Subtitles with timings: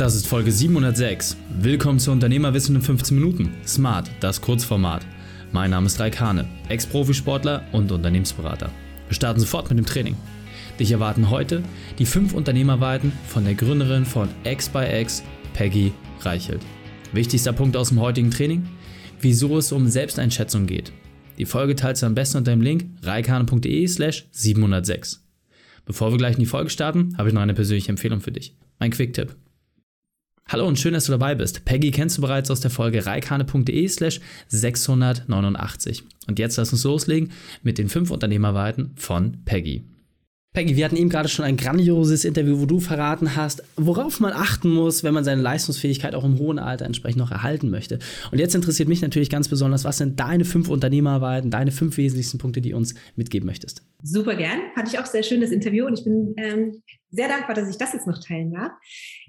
[0.00, 1.36] Das ist Folge 706.
[1.60, 3.52] Willkommen zu Unternehmerwissen in 15 Minuten.
[3.66, 5.06] Smart, das Kurzformat.
[5.52, 8.70] Mein Name ist Raik Hane, Ex-Profisportler und Unternehmensberater.
[9.08, 10.16] Wir starten sofort mit dem Training.
[10.78, 11.62] Dich erwarten heute
[11.98, 15.22] die fünf Unternehmerweiten von der Gründerin von X by X,
[15.52, 15.92] Peggy
[16.22, 16.62] Reichelt.
[17.12, 18.66] Wichtigster Punkt aus dem heutigen Training?
[19.20, 20.92] Wieso es um Selbsteinschätzung geht.
[21.36, 25.22] Die Folge teilst du am besten unter dem Link reikane.de slash 706.
[25.84, 28.56] Bevor wir gleich in die Folge starten, habe ich noch eine persönliche Empfehlung für dich.
[28.78, 29.36] Mein Quick-Tipp.
[30.48, 31.64] Hallo und schön, dass du dabei bist.
[31.64, 36.02] Peggy kennst du bereits aus der Folge reikane.de slash 689.
[36.26, 37.30] Und jetzt lass uns loslegen
[37.62, 39.84] mit den fünf Unternehmerweiten von Peggy.
[40.52, 44.32] Peggy, wir hatten eben gerade schon ein grandioses Interview, wo du verraten hast, worauf man
[44.32, 48.00] achten muss, wenn man seine Leistungsfähigkeit auch im hohen Alter entsprechend noch erhalten möchte.
[48.32, 52.38] Und jetzt interessiert mich natürlich ganz besonders, was sind deine fünf Unternehmerarbeiten, deine fünf wesentlichsten
[52.38, 53.84] Punkte, die du uns mitgeben möchtest?
[54.02, 54.58] Super gern.
[54.74, 55.86] Fand ich auch sehr schön, das Interview.
[55.86, 58.72] Und ich bin ähm, sehr dankbar, dass ich das jetzt noch teilen darf.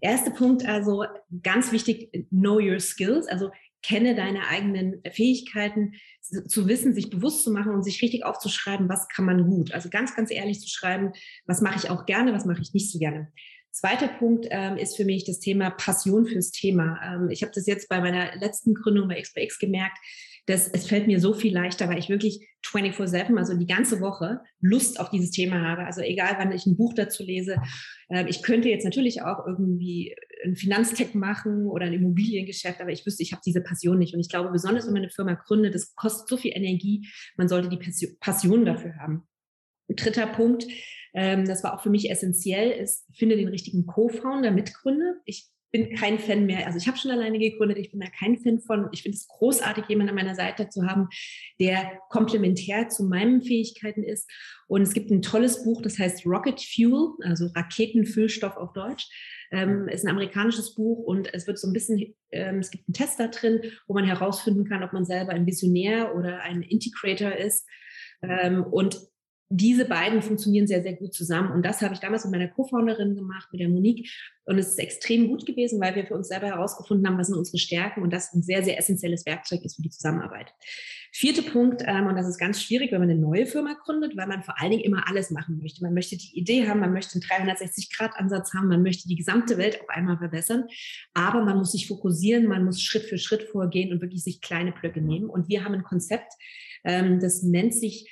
[0.00, 1.04] Erster Punkt, also
[1.42, 3.26] ganz wichtig, know your skills.
[3.26, 3.50] Also
[3.82, 9.08] kenne deine eigenen Fähigkeiten, zu wissen, sich bewusst zu machen und sich richtig aufzuschreiben, was
[9.08, 9.72] kann man gut.
[9.72, 11.12] Also ganz, ganz ehrlich zu schreiben,
[11.46, 13.32] was mache ich auch gerne, was mache ich nicht so gerne.
[13.70, 16.98] Zweiter Punkt ähm, ist für mich das Thema Passion fürs Thema.
[17.04, 19.98] Ähm, ich habe das jetzt bei meiner letzten Gründung bei XPX gemerkt,
[20.46, 24.40] dass es fällt mir so viel leichter, weil ich wirklich 24-7, also die ganze Woche,
[24.60, 25.84] Lust auf dieses Thema habe.
[25.84, 27.56] Also egal, wann ich ein Buch dazu lese.
[28.08, 33.04] Äh, ich könnte jetzt natürlich auch irgendwie ein Finanztech machen oder ein Immobiliengeschäft, aber ich
[33.04, 34.14] wüsste, ich habe diese Passion nicht.
[34.14, 37.48] Und ich glaube, besonders wenn man eine Firma gründet, das kostet so viel Energie, man
[37.48, 37.78] sollte die
[38.20, 39.26] Passion dafür haben.
[39.88, 40.66] Dritter Punkt,
[41.14, 45.14] ähm, das war auch für mich essentiell, ist, finde den richtigen Co-Founder, Mitgründer.
[45.24, 46.66] Ich bin kein Fan mehr.
[46.66, 48.88] Also ich habe schon alleine gegründet, ich bin da kein Fan von.
[48.92, 51.08] Ich finde es großartig, jemanden an meiner Seite zu haben,
[51.60, 54.30] der komplementär zu meinen Fähigkeiten ist.
[54.66, 59.08] Und es gibt ein tolles Buch, das heißt Rocket Fuel, also Raketenfüllstoff auf Deutsch.
[59.50, 62.92] Ähm, ist ein amerikanisches Buch und es wird so ein bisschen, ähm, es gibt einen
[62.92, 67.32] Test da drin, wo man herausfinden kann, ob man selber ein Visionär oder ein Integrator
[67.32, 67.66] ist.
[68.22, 68.98] Ähm, und
[69.50, 71.52] diese beiden funktionieren sehr, sehr gut zusammen.
[71.52, 74.10] Und das habe ich damals mit meiner Co-Founderin gemacht, mit der Monique.
[74.44, 77.36] Und es ist extrem gut gewesen, weil wir für uns selber herausgefunden haben, was sind
[77.36, 80.52] unsere Stärken und das ein sehr, sehr essentielles Werkzeug ist für die Zusammenarbeit.
[81.12, 84.26] Vierter Punkt, ähm, und das ist ganz schwierig, wenn man eine neue Firma gründet, weil
[84.26, 85.82] man vor allen Dingen immer alles machen möchte.
[85.82, 89.80] Man möchte die Idee haben, man möchte einen 360-Grad-Ansatz haben, man möchte die gesamte Welt
[89.80, 90.64] auf einmal verbessern.
[91.14, 94.72] Aber man muss sich fokussieren, man muss Schritt für Schritt vorgehen und wirklich sich kleine
[94.72, 95.30] Blöcke nehmen.
[95.30, 96.34] Und wir haben ein Konzept,
[96.84, 98.10] ähm, das nennt sich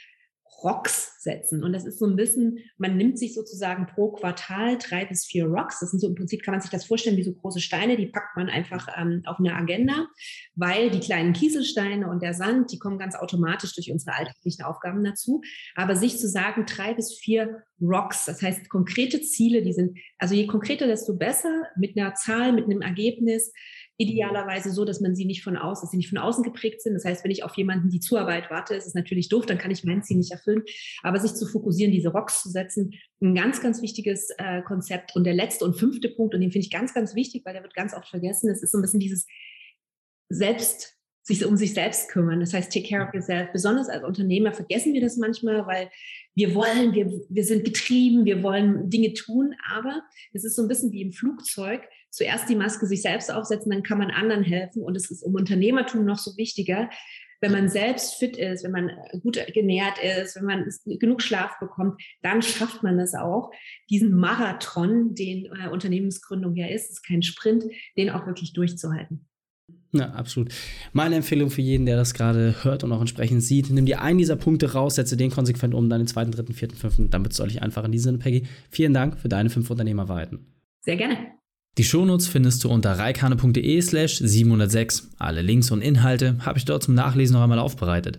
[0.63, 1.63] Rocks setzen.
[1.63, 5.47] Und das ist so ein bisschen, man nimmt sich sozusagen pro Quartal drei bis vier
[5.47, 5.81] Rocks.
[5.81, 8.07] Das sind so im Prinzip, kann man sich das vorstellen, wie so große Steine, die
[8.07, 10.07] packt man einfach ähm, auf eine Agenda,
[10.55, 15.05] weil die kleinen Kieselsteine und der Sand, die kommen ganz automatisch durch unsere alltäglichen Aufgaben
[15.05, 15.43] dazu.
[15.75, 20.35] Aber sich zu sagen, drei bis vier Rocks, das heißt konkrete Ziele, die sind, also
[20.35, 23.53] je konkreter, desto besser, mit einer Zahl, mit einem Ergebnis,
[23.99, 26.95] idealerweise so, dass man sie nicht von außen, dass sie nicht von außen geprägt sind.
[26.95, 29.71] Das heißt, wenn ich auf jemanden die Zuarbeit warte, ist es natürlich doof, dann kann
[29.71, 30.63] ich mein Ziel nicht erfüllen.
[31.03, 32.93] Aber sich zu fokussieren, diese Rocks zu setzen,
[33.23, 35.17] ein ganz, ganz wichtiges äh, Konzept.
[35.17, 37.63] Und der letzte und fünfte Punkt, und den finde ich ganz, ganz wichtig, weil der
[37.63, 39.27] wird ganz oft vergessen, es ist so ein bisschen dieses
[40.29, 40.97] Selbst
[41.27, 42.39] sich um sich selbst kümmern.
[42.39, 43.51] Das heißt, take care of yourself.
[43.53, 45.91] Besonders als Unternehmer vergessen wir das manchmal, weil
[46.37, 50.03] wir wollen, wir, wir sind getrieben, wir wollen Dinge tun, aber
[50.33, 51.83] es ist so ein bisschen wie im Flugzeug.
[52.17, 54.83] Zuerst die Maske sich selbst aufsetzen, dann kann man anderen helfen.
[54.83, 56.89] Und es ist im Unternehmertum noch so wichtiger,
[57.43, 58.91] wenn man selbst fit ist, wenn man
[59.23, 60.67] gut genährt ist, wenn man
[60.99, 63.51] genug Schlaf bekommt, dann schafft man das auch,
[63.91, 67.65] diesen Marathon, den äh, Unternehmensgründung ja ist, ist kein Sprint,
[67.99, 69.29] den auch wirklich durchzuhalten.
[69.93, 70.55] Ja, absolut.
[70.95, 74.17] Meine Empfehlung für jeden, der das gerade hört und auch entsprechend sieht, nimm dir einen
[74.17, 77.33] dieser Punkte raus, setze den konsequent um, dann den zweiten, dritten, vierten, fünften, dann wird
[77.33, 77.85] es deutlich einfacher.
[77.85, 80.47] In diesem Sinne, Peggy, vielen Dank für deine fünf Unternehmerweiten.
[80.81, 81.36] Sehr gerne.
[81.79, 85.11] Die Shownotes findest du unter reikane.de slash 706.
[85.19, 88.19] Alle Links und Inhalte habe ich dort zum Nachlesen noch einmal aufbereitet.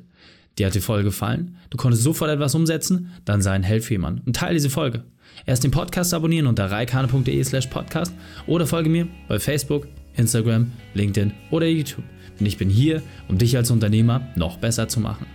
[0.58, 1.58] Dir hat die Folge gefallen?
[1.72, 3.12] Du konntest sofort etwas umsetzen?
[3.26, 5.04] Dann sei ein Held für jemanden und teile diese Folge.
[5.48, 8.14] Erst den Podcast abonnieren unter reikane.de slash podcast
[8.46, 12.06] oder folge mir bei Facebook, Instagram, LinkedIn oder YouTube.
[12.40, 15.26] Denn ich bin hier, um dich als Unternehmer noch besser zu machen.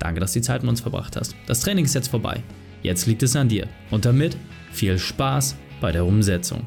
[0.00, 1.36] Danke, dass du die Zeit mit uns verbracht hast.
[1.46, 2.42] Das Training ist jetzt vorbei.
[2.82, 3.68] Jetzt liegt es an dir.
[3.92, 4.36] Und damit
[4.72, 6.66] viel Spaß bei der Umsetzung.